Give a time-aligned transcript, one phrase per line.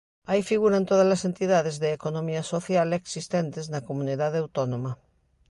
[0.29, 4.91] Aí figuran todas as entidades de economía social existentes na comunidade autónoma.